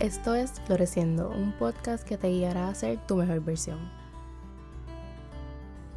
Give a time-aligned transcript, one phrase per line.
[0.00, 3.78] Esto es Floreciendo, un podcast que te guiará a ser tu mejor versión.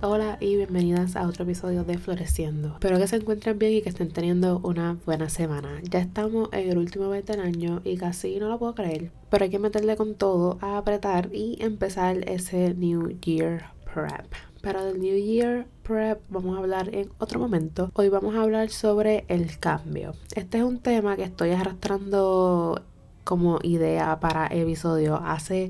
[0.02, 2.70] Hola y bienvenidas a otro episodio de Floreciendo.
[2.70, 5.80] Espero que se encuentren bien y que estén teniendo una buena semana.
[5.84, 9.44] Ya estamos en el último mes del año y casi no lo puedo creer, pero
[9.44, 14.26] hay que meterle con todo a apretar y empezar ese New Year Prep.
[14.62, 17.92] Pero del New Year Prep vamos a hablar en otro momento.
[17.94, 20.14] Hoy vamos a hablar sobre el cambio.
[20.36, 22.82] Este es un tema que estoy arrastrando
[23.24, 25.70] como idea para episodio hace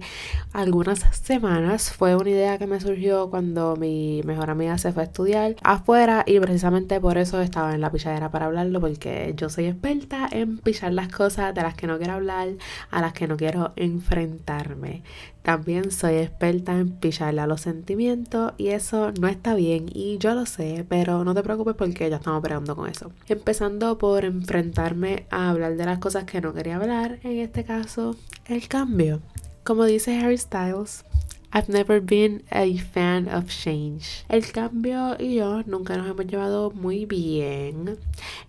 [0.53, 1.91] algunas semanas.
[1.91, 6.23] Fue una idea que me surgió cuando mi mejor amiga se fue a estudiar afuera
[6.25, 10.57] y precisamente por eso estaba en la pilladera para hablarlo porque yo soy experta en
[10.57, 12.49] pillar las cosas de las que no quiero hablar,
[12.89, 15.03] a las que no quiero enfrentarme.
[15.41, 20.35] También soy experta en pillarle a los sentimientos y eso no está bien y yo
[20.35, 23.11] lo sé, pero no te preocupes porque ya estamos operando con eso.
[23.27, 28.15] Empezando por enfrentarme a hablar de las cosas que no quería hablar, en este caso,
[28.45, 29.21] el cambio.
[29.63, 31.05] Como dice Harry Styles,
[31.53, 34.25] I've never been a fan of change.
[34.29, 37.97] El cambio y yo nunca nos hemos llevado muy bien.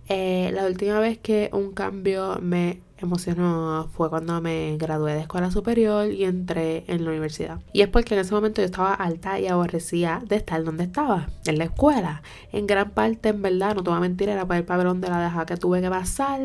[0.08, 5.50] Eh, la última vez que un cambio me emocionó fue cuando me gradué de escuela
[5.50, 7.60] superior y entré en la universidad.
[7.72, 11.28] Y es porque en ese momento yo estaba alta y aborrecía de estar donde estaba,
[11.46, 12.22] en la escuela.
[12.52, 15.08] En gran parte, en verdad, no te voy a mentir, era para el pabellón de
[15.08, 16.40] la deja que tuve que pasar.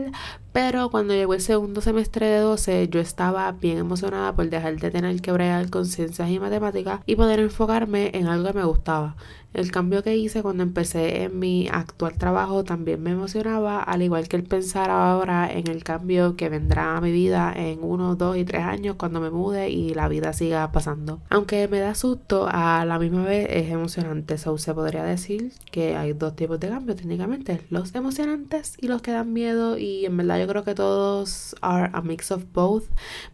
[0.58, 4.90] Pero cuando llegó el segundo semestre de 12, yo estaba bien emocionada por dejar de
[4.90, 9.16] tener que bregar con ciencias y matemáticas y poder enfocarme en algo que me gustaba.
[9.54, 14.28] El cambio que hice cuando empecé en mi actual trabajo también me emocionaba, al igual
[14.28, 18.38] que el pensar ahora en el cambio que vendrá a mi vida en uno, dos
[18.38, 21.22] y tres años cuando me mude y la vida siga pasando.
[21.30, 24.38] Aunque me da susto, a la misma vez es emocionante.
[24.38, 29.02] So, se podría decir que hay dos tipos de cambios técnicamente, los emocionantes y los
[29.02, 32.86] que dan miedo y en verdad yo creo que todos are a mix of both,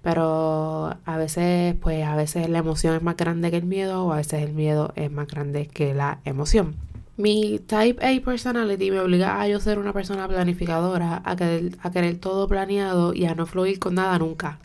[0.02, 4.14] pero a veces pues a veces la emoción es más grande que el miedo o
[4.14, 6.76] a veces el miedo es más grande que la emoción.
[7.16, 11.92] Mi Type A personality me obliga a yo ser una persona planificadora, a querer, a
[11.92, 14.58] querer todo planeado y a no fluir con nada nunca.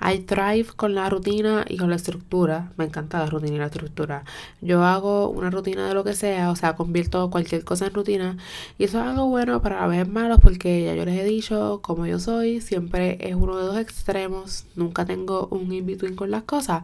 [0.00, 2.72] I thrive con la rutina y con la estructura.
[2.76, 4.24] Me encanta la rutina y la estructura.
[4.60, 8.36] Yo hago una rutina de lo que sea, o sea, convierto cualquier cosa en rutina.
[8.78, 11.80] Y eso es algo bueno para la vez malo porque ya yo les he dicho,
[11.82, 14.64] como yo soy, siempre es uno de dos extremos.
[14.76, 16.82] Nunca tengo un in-between con las cosas.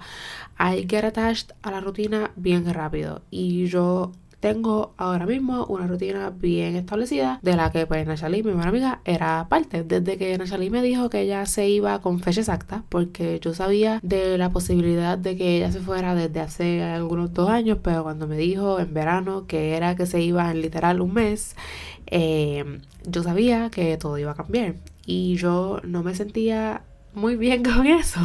[0.58, 3.22] I get attached a la rutina bien rápido.
[3.30, 8.68] Y yo tengo ahora mismo una rutina bien establecida de la que pues mi mejor
[8.68, 9.82] amiga, era parte.
[9.82, 14.00] Desde que Nachali me dijo que ella se iba con fecha exacta, porque yo sabía
[14.02, 18.26] de la posibilidad de que ella se fuera desde hace algunos dos años, pero cuando
[18.26, 21.56] me dijo en verano que era que se iba en literal un mes,
[22.06, 24.76] eh, yo sabía que todo iba a cambiar.
[25.06, 26.82] Y yo no me sentía
[27.14, 28.20] muy bien con eso.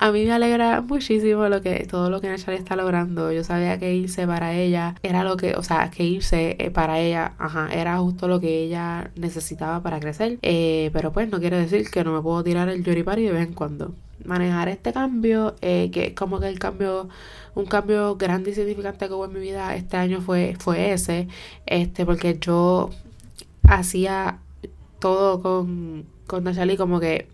[0.00, 3.32] A mí me alegra muchísimo lo que todo lo que Nachali está logrando.
[3.32, 6.98] Yo sabía que irse para ella era lo que, o sea, que irse eh, para
[6.98, 10.38] ella, ajá, era justo lo que ella necesitaba para crecer.
[10.40, 13.46] Eh, pero pues no quiere decir que no me puedo tirar el party de vez
[13.46, 13.92] en cuando.
[14.24, 17.10] Manejar este cambio, eh, que es como que el cambio,
[17.54, 21.28] un cambio grande y significante que hubo en mi vida este año fue, fue ese,
[21.66, 22.88] este, porque yo
[23.64, 24.38] hacía
[24.98, 27.28] todo con, con Nachali como que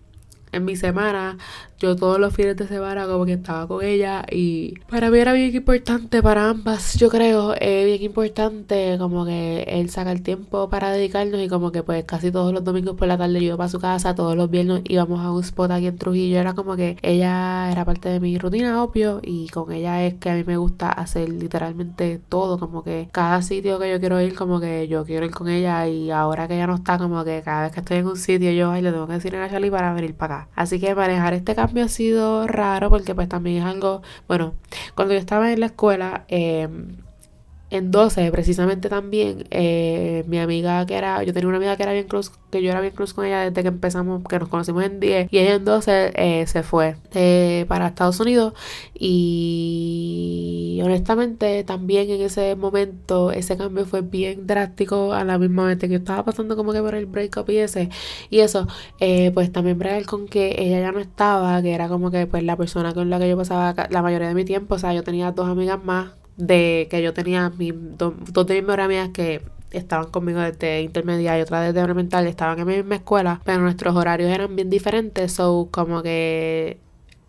[0.56, 1.38] en mi semana,
[1.78, 5.32] yo todos los fines de semana como que estaba con ella y para mí era
[5.34, 10.70] bien importante, para ambas yo creo, es bien importante como que él saca el tiempo
[10.70, 13.56] para dedicarnos y como que pues casi todos los domingos por la tarde yo iba
[13.56, 16.76] para su casa, todos los viernes íbamos a un spot aquí en Trujillo, era como
[16.76, 20.44] que ella era parte de mi rutina, obvio, y con ella es que a mí
[20.44, 24.88] me gusta hacer literalmente todo, como que cada sitio que yo quiero ir, como que
[24.88, 27.72] yo quiero ir con ella y ahora que ella no está, como que cada vez
[27.72, 30.14] que estoy en un sitio yo ay, le tengo que decir a Charlie para venir
[30.14, 30.45] para acá.
[30.54, 34.54] Así que manejar este cambio ha sido raro porque pues también es algo, bueno,
[34.94, 36.68] cuando yo estaba en la escuela, eh,
[37.70, 41.92] en 12 precisamente también eh, mi amiga que era yo tenía una amiga que era
[41.92, 44.84] bien close que yo era bien close con ella desde que empezamos que nos conocimos
[44.84, 48.54] en 10 y ella en 12 eh, se fue eh, para Estados Unidos.
[48.94, 55.78] Y honestamente también en ese momento ese cambio fue bien drástico a la misma vez
[55.78, 57.90] que yo estaba pasando como que por el breakup y ese
[58.30, 58.66] y eso
[59.34, 62.56] pues también bregar con que ella ya no estaba que era como que pues la
[62.56, 65.32] persona con la que yo pasaba la mayoría de mi tiempo o sea yo tenía
[65.32, 68.14] dos amigas más de que yo tenía mi, dos
[68.46, 72.66] de mis mejores amigas que estaban conmigo desde intermedia y otra desde elemental, estaban en
[72.66, 76.78] mi misma escuela, pero nuestros horarios eran bien diferentes, so como que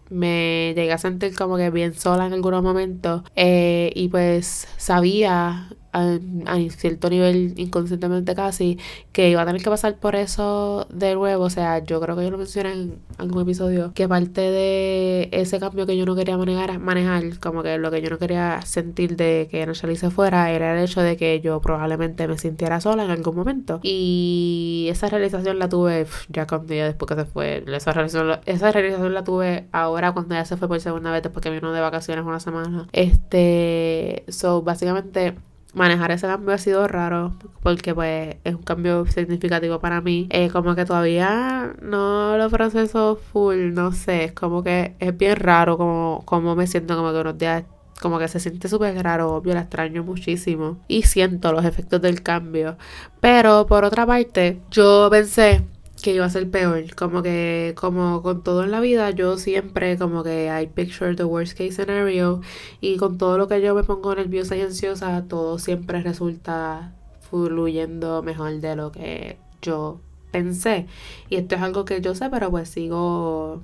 [0.10, 5.70] me llegué a sentir como que bien sola en algunos momentos eh, y pues sabía
[5.98, 8.78] a, cierto nivel inconscientemente casi
[9.12, 11.46] que iba a tener que pasar por eso de nuevo.
[11.46, 15.60] O sea, yo creo que yo lo mencioné en algún episodio que parte de ese
[15.60, 19.16] cambio que yo no quería manejar, manejar como que lo que yo no quería sentir
[19.16, 23.06] de que Nachali se fuera era el hecho de que yo probablemente me sintiera sola
[23.06, 23.80] en algún momento.
[23.84, 27.64] Y esa realización la tuve ya cuando ella después que se fue.
[27.68, 31.44] Esa realización, esa realización la tuve ahora cuando ella se fue por segunda vez después
[31.44, 32.88] que vino de vacaciones una semana.
[32.92, 35.36] Este, so básicamente
[35.74, 40.28] manejar ese cambio ha sido raro porque pues es un cambio significativo para mí.
[40.30, 45.36] Eh, como que todavía no lo proceso full, no sé, es como que es bien
[45.36, 47.64] raro como, como me siento como que unos días
[48.02, 52.22] como que se siente súper raro, obvio, la extraño muchísimo y siento los efectos del
[52.22, 52.78] cambio.
[53.20, 55.64] Pero por otra parte, yo pensé
[56.02, 56.96] que iba a ser peor.
[56.96, 61.24] Como que, como con todo en la vida, yo siempre como que I picture the
[61.26, 62.42] worst case scenario
[62.82, 66.94] y con todo lo que yo me pongo nerviosa y ansiosa, todo siempre resulta
[67.30, 70.00] fluyendo mejor de lo que yo
[70.32, 70.88] pensé.
[71.30, 73.64] Y esto es algo que yo sé, pero pues sigo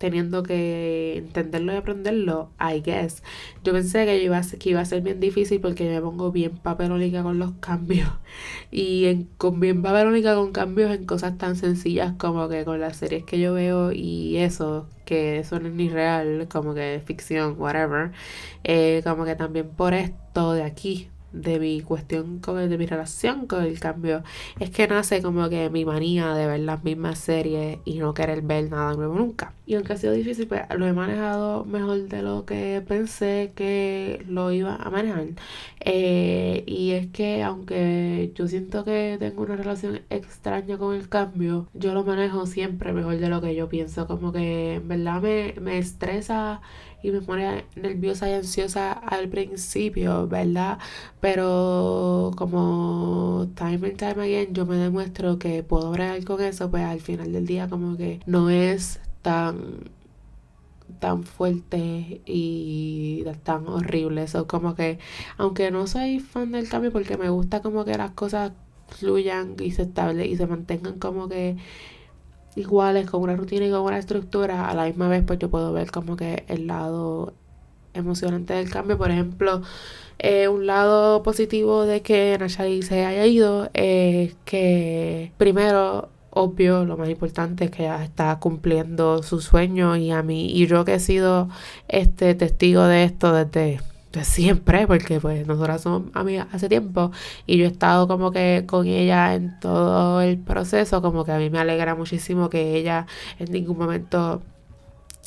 [0.00, 3.22] teniendo que entenderlo y aprenderlo, I guess.
[3.62, 6.52] Yo pensé que iba a, que iba a ser bien difícil porque me pongo bien
[6.56, 8.08] papelónica con los cambios.
[8.72, 12.96] Y en, con bien papelónica con cambios en cosas tan sencillas como que con las
[12.96, 17.56] series que yo veo y eso, que eso no es ni real, como que ficción,
[17.58, 18.12] whatever.
[18.64, 22.86] Eh, como que también por esto de aquí de mi cuestión con el, de mi
[22.86, 24.22] relación con el cambio.
[24.58, 28.42] Es que nace como que mi manía de ver las mismas series y no querer
[28.42, 29.52] ver nada nuevo nunca.
[29.66, 34.24] Y aunque ha sido difícil pues lo he manejado mejor de lo que pensé que
[34.28, 35.26] lo iba a manejar.
[35.80, 41.68] Eh, y es que aunque yo siento que tengo una relación extraña con el cambio
[41.74, 44.06] yo lo manejo siempre mejor de lo que yo pienso.
[44.06, 46.60] Como que en verdad me, me estresa
[47.02, 50.78] y me pone nerviosa y ansiosa al principio, ¿verdad?
[51.20, 56.84] Pero como time and time again yo me demuestro que puedo bregar con eso, pues
[56.84, 59.90] al final del día como que no es tan
[60.98, 64.24] tan fuerte y tan horrible.
[64.24, 64.98] Eso como que,
[65.38, 68.52] aunque no soy fan del cambio porque me gusta como que las cosas
[68.88, 71.56] fluyan y se estable y se mantengan como que
[72.56, 75.72] iguales, con una rutina y con una estructura, a la misma vez pues yo puedo
[75.72, 77.34] ver como que el lado
[77.94, 78.98] emocionante del cambio.
[78.98, 79.62] Por ejemplo,
[80.18, 86.96] eh, un lado positivo de que Nachali se haya ido es que primero obvio, lo
[86.96, 90.94] más importante es que ella está cumpliendo su sueño y a mí, y yo que
[90.94, 91.48] he sido
[91.88, 93.80] este testigo de esto desde
[94.12, 97.12] de siempre, porque pues nosotras somos amigas hace tiempo
[97.46, 101.38] y yo he estado como que con ella en todo el proceso, como que a
[101.38, 103.06] mí me alegra muchísimo que ella
[103.38, 104.42] en ningún momento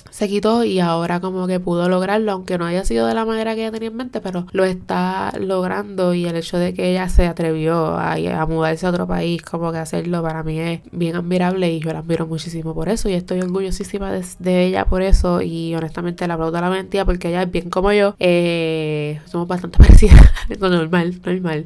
[0.10, 3.56] se quitó y ahora como que pudo lograrlo, aunque no haya sido de la manera
[3.56, 7.10] que ella tenía en mente, pero lo está logrando y el hecho de que ella
[7.10, 11.16] se atrevió a, a mudarse a otro país, como que hacerlo para mí es bien
[11.16, 15.42] admirable y yo la admiro muchísimo por eso y estoy orgullosísima de, ella por eso
[15.42, 19.78] y honestamente la aplaudo la mentira porque ella es bien como yo, eh, somos bastante
[19.80, 21.66] parecidas, normal, normal.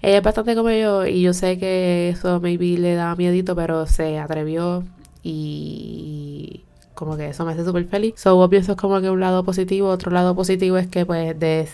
[0.00, 3.86] Ella es bastante como yo y yo sé que eso maybe le da miedito, pero
[3.86, 4.84] se atrevió
[5.22, 6.64] y
[7.02, 8.14] como que eso me hace súper feliz.
[8.16, 9.88] So, obvio, eso es como que un lado positivo.
[9.88, 11.68] Otro lado positivo es que, pues, de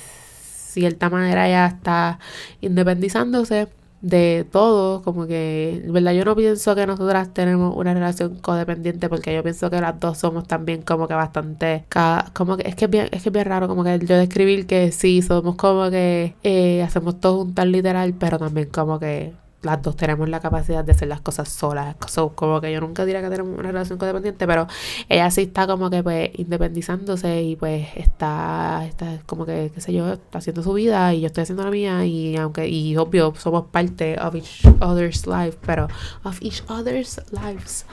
[0.73, 2.19] cierta manera ya está
[2.63, 3.69] independizándose
[4.01, 6.13] de todo, como que, ¿verdad?
[6.13, 10.17] Yo no pienso que nosotras tenemos una relación codependiente porque yo pienso que las dos
[10.17, 11.85] somos también como que bastante,
[12.33, 14.67] como que es que es bien, es que es bien raro como que yo describir
[14.67, 19.35] que sí, somos como que eh, hacemos todo un tal literal, pero también como que
[19.63, 21.97] las dos tenemos la capacidad de hacer las cosas solas.
[22.35, 24.69] como que yo nunca diría que tenemos una relación codependiente, pero
[25.09, 29.93] ella sí está como que pues independizándose y pues está, está como que, qué sé
[29.93, 33.35] yo, está haciendo su vida y yo estoy haciendo la mía y aunque, y obvio,
[33.37, 35.89] somos parte of each other's life, pero
[36.23, 37.85] of each other's lives.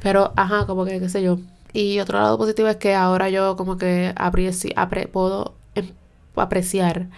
[0.00, 1.38] Pero, ajá, como que, qué sé yo.
[1.72, 5.90] Y otro lado positivo es que ahora yo como que apre puedo em,
[6.36, 7.08] apreciar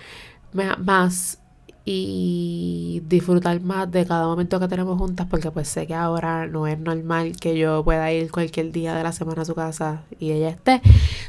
[0.78, 1.38] más
[1.88, 6.66] y disfrutar más de cada momento que tenemos juntas porque pues sé que ahora no
[6.66, 10.32] es normal que yo pueda ir cualquier día de la semana a su casa y
[10.32, 10.82] ella esté,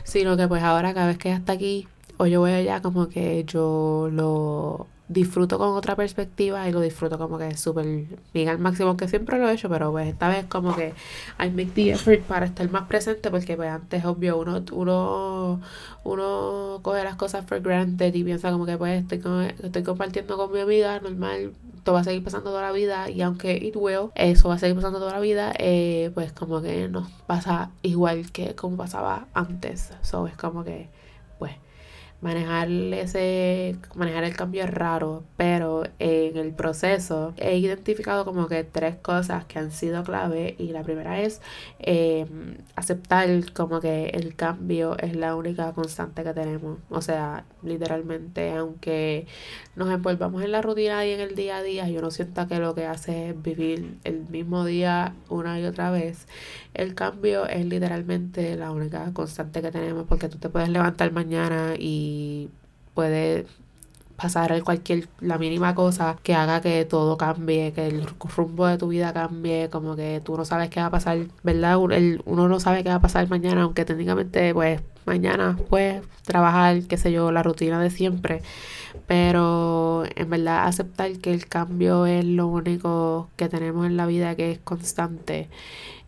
[0.04, 1.88] sino que pues ahora cada vez que ella está aquí
[2.18, 7.18] o yo voy allá como que yo lo disfruto con otra perspectiva y lo disfruto
[7.18, 10.46] como que súper bien al máximo, que siempre lo he hecho, pero pues esta vez
[10.46, 10.94] como que
[11.40, 15.62] I make the effort para estar más presente porque pues antes obvio uno, uno,
[16.04, 19.22] uno coge las cosas for granted y piensa como que pues estoy,
[19.64, 23.22] estoy compartiendo con mi amiga, normal, todo va a seguir pasando toda la vida y
[23.22, 26.90] aunque it will, eso va a seguir pasando toda la vida, eh, pues como que
[26.90, 30.90] nos pasa igual que como pasaba antes, so es como que
[32.22, 38.64] manejar ese manejar el cambio es raro pero en el proceso he identificado como que
[38.64, 41.42] tres cosas que han sido clave y la primera es
[41.80, 46.80] em, aceptar como que el cambio es la única constante que tenemos.
[46.90, 49.28] O sea literalmente aunque
[49.76, 52.60] nos envolvamos en la rutina y en el día a día yo no siento que
[52.60, 56.28] lo que hace es vivir el mismo día una y otra vez
[56.74, 61.74] el cambio es literalmente la única constante que tenemos porque tú te puedes levantar mañana
[61.78, 62.07] y
[62.94, 63.46] puede
[64.18, 68.88] pasar cualquier, la mínima cosa que haga que todo cambie, que el rumbo de tu
[68.88, 71.78] vida cambie, como que tú no sabes qué va a pasar, ¿verdad?
[71.78, 76.98] uno no sabe qué va a pasar mañana, aunque técnicamente pues mañana pues trabajar, qué
[76.98, 78.42] sé yo, la rutina de siempre,
[79.06, 84.36] pero en verdad aceptar que el cambio es lo único que tenemos en la vida
[84.36, 85.48] que es constante,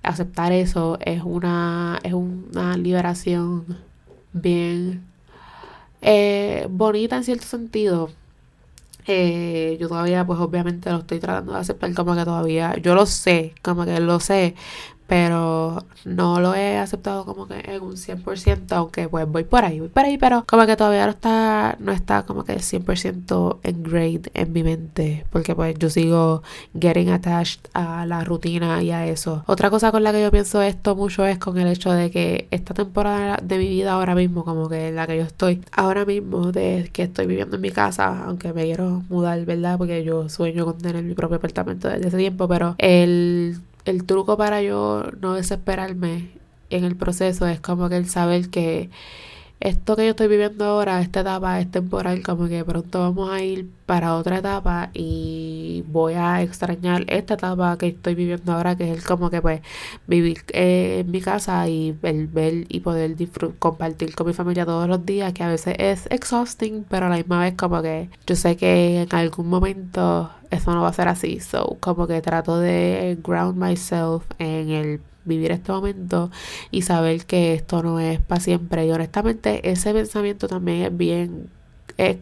[0.02, 3.78] aceptar eso es una, es una liberación
[4.34, 5.04] bien
[6.02, 8.10] eh, bonita en cierto sentido.
[9.08, 13.06] Eh, yo todavía, pues obviamente lo estoy tratando de aceptar como que todavía, yo lo
[13.08, 14.56] sé, como que lo sé,
[15.10, 19.80] pero no lo he aceptado como que en un 100%, aunque pues voy por ahí,
[19.80, 24.28] voy por ahí, pero como que todavía no está, no está como que 100% engraved
[24.36, 26.44] en mi mente, porque pues yo sigo
[26.80, 29.44] getting attached a la rutina y a eso.
[29.48, 32.48] Otra cosa con la que yo pienso esto mucho es con el hecho de que
[32.52, 36.06] esta temporada de mi vida ahora mismo, como que en la que yo estoy, ahora
[36.06, 39.80] mismo de que estoy viviendo en mi casa, aunque me quiero mudar, ¿verdad?
[39.80, 44.38] Porque yo sueño con tener mi propio apartamento desde ese tiempo, pero el el truco
[44.38, 46.30] para yo no desesperarme
[46.70, 48.90] en el proceso es como que el saber que
[49.60, 53.42] esto que yo estoy viviendo ahora, esta etapa es temporal, como que pronto vamos a
[53.44, 58.94] ir para otra etapa y voy a extrañar esta etapa que estoy viviendo ahora, que
[58.94, 59.62] es como que pues
[60.08, 63.16] vivir eh, en mi casa y ver, ver y poder
[63.60, 67.18] compartir con mi familia todos los días, que a veces es exhausting, pero a la
[67.18, 71.10] misma vez como que yo sé que en algún momento eso no va a ser
[71.10, 76.32] así, so como que trato de ground myself en el vivir este momento
[76.72, 78.86] y saber que esto no es para siempre.
[78.86, 81.50] Y honestamente ese pensamiento también es bien...
[81.98, 82.18] Es,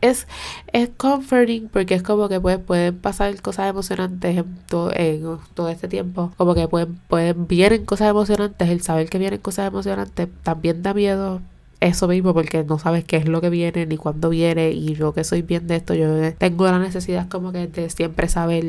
[0.00, 0.26] es,
[0.72, 5.68] es comforting porque es como que pues, pueden pasar cosas emocionantes en todo, en todo
[5.68, 6.32] este tiempo.
[6.36, 8.68] Como que pueden, pueden, vienen cosas emocionantes.
[8.68, 11.40] El saber que vienen cosas emocionantes también da miedo
[11.80, 15.12] eso mismo porque no sabes qué es lo que viene ni cuándo viene y yo
[15.12, 18.64] que soy bien de esto yo tengo la necesidad como que de siempre saber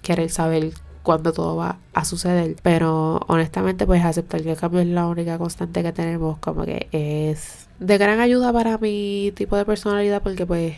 [0.00, 2.56] querer saber cuando todo va a suceder.
[2.62, 6.88] Pero honestamente, pues aceptar que el cambio es la única constante que tenemos, como que
[6.92, 10.76] es de gran ayuda para mi tipo de personalidad, porque pues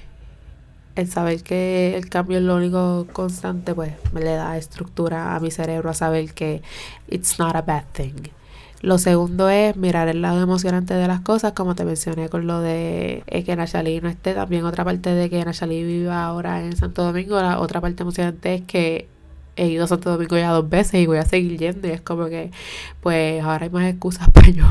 [0.96, 5.40] el saber que el cambio es lo único constante, pues me le da estructura a
[5.40, 6.62] mi cerebro a saber que
[7.08, 8.30] it's not a bad thing.
[8.80, 12.60] Lo segundo es mirar el lado emocionante de las cosas, como te mencioné con lo
[12.60, 14.34] de eh, que Nachalí no esté.
[14.34, 18.56] También otra parte de que Nachalí viva ahora en Santo Domingo, la otra parte emocionante
[18.56, 19.08] es que
[19.56, 21.88] he ido a Santo Domingo ya dos veces y voy a seguir yendo.
[21.88, 22.50] Y es como que
[23.00, 24.64] pues ahora hay más excusas para yo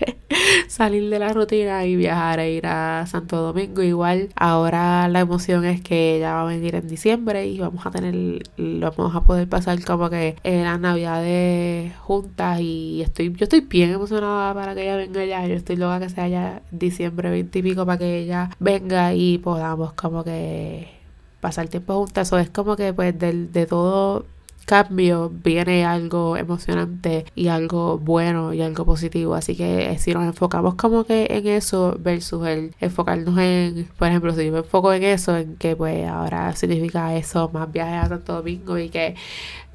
[0.68, 3.82] salir de la rutina y viajar e ir a Santo Domingo.
[3.82, 7.90] Igual ahora la emoción es que ella va a venir en diciembre y vamos a
[7.90, 12.60] tener vamos a poder pasar como que en las navidades juntas.
[12.60, 15.46] Y estoy yo estoy bien emocionada para que ella venga ya.
[15.46, 19.38] Yo estoy loca que sea ya diciembre 20 y pico para que ella venga y
[19.38, 20.99] podamos como que
[21.40, 22.32] pasar tiempo juntas.
[22.32, 24.26] O es como que pues del, de todo
[24.70, 29.34] cambio viene algo emocionante y algo bueno y algo positivo.
[29.34, 34.08] Así que eh, si nos enfocamos como que en eso versus el enfocarnos en, por
[34.08, 38.04] ejemplo, si yo me enfoco en eso, en que pues ahora significa eso, más viajes
[38.04, 39.16] a Santo Domingo y que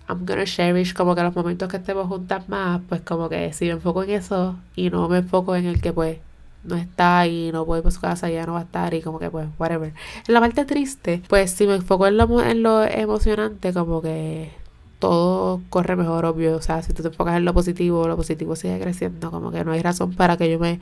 [0.08, 3.66] I'm gonna cherish como que los momentos que estemos juntas más, pues como que si
[3.66, 6.20] me enfoco en eso y no me enfoco en el que pues
[6.66, 9.20] no está y no puede ir su casa, ya no va a estar y como
[9.20, 9.94] que pues, whatever.
[10.28, 14.52] En la parte triste, pues si me enfoco en lo, en lo emocionante, como que
[15.00, 16.56] todo corre mejor, obvio.
[16.56, 19.32] O sea, si tú te enfocas en lo positivo, lo positivo sigue creciendo.
[19.32, 20.80] Como que no hay razón para que yo me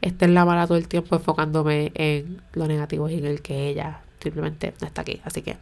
[0.00, 3.68] esté en la mala todo el tiempo enfocándome en lo negativo y en el que
[3.68, 5.20] ella simplemente no está aquí.
[5.24, 5.56] Así que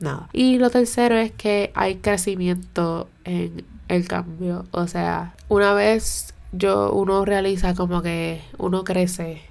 [0.00, 0.28] nada.
[0.32, 4.66] Y lo tercero es que hay crecimiento en el cambio.
[4.72, 9.42] O sea, una vez yo uno realiza como que uno crece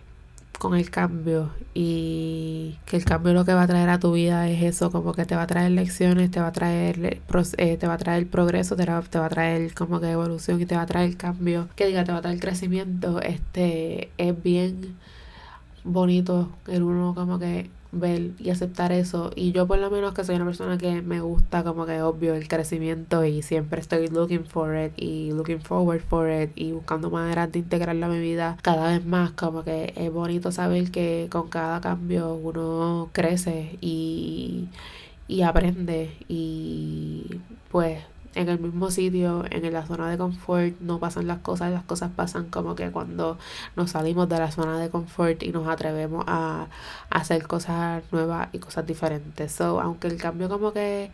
[0.58, 4.50] con el cambio y que el cambio lo que va a traer a tu vida
[4.50, 7.20] es eso, como que te va a traer lecciones, te va a traer
[7.58, 10.62] eh, te va a traer progreso, te va, te va a traer como que evolución
[10.62, 14.44] y te va a traer cambio, que diga, te va a traer crecimiento, este es
[14.44, 14.96] bien
[15.84, 19.32] bonito el uno como que ver y aceptar eso.
[19.36, 22.36] Y yo por lo menos que soy una persona que me gusta como que obvio
[22.36, 27.10] el crecimiento y siempre estoy looking for it y looking forward for it y buscando
[27.10, 29.32] maneras de integrarlo a mi vida cada vez más.
[29.32, 34.68] Como que es bonito saber que con cada cambio uno crece y,
[35.28, 37.40] y aprende y
[37.72, 38.00] pues
[38.36, 42.12] en el mismo sitio, en la zona de confort, no pasan las cosas, las cosas
[42.15, 43.38] pasan como que cuando
[43.75, 46.68] nos salimos de la zona de confort y nos atrevemos a,
[47.10, 49.51] hacer cosas nuevas y cosas diferentes.
[49.51, 51.12] So, aunque el cambio como que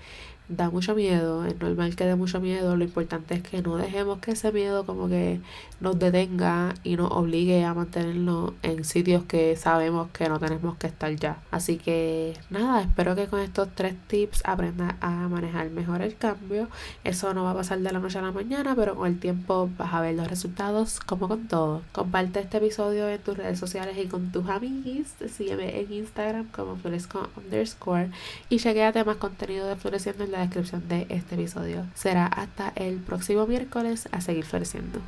[0.55, 4.19] da mucho miedo, es normal que dé mucho miedo, lo importante es que no dejemos
[4.19, 5.39] que ese miedo como que
[5.79, 10.87] nos detenga y nos obligue a mantenernos en sitios que sabemos que no tenemos que
[10.87, 11.41] estar ya.
[11.49, 16.67] Así que nada, espero que con estos tres tips aprendas a manejar mejor el cambio.
[17.03, 19.69] Eso no va a pasar de la noche a la mañana, pero con el tiempo
[19.77, 21.81] vas a ver los resultados como con todo.
[21.91, 25.07] Comparte este episodio en tus redes sociales y con tus amigos.
[25.31, 28.09] Sígueme en Instagram como floresco underscore
[28.49, 31.85] y chequeate más contenido de Floreciendo en la descripción de este episodio.
[31.93, 34.99] Será hasta el próximo miércoles a seguir floreciendo.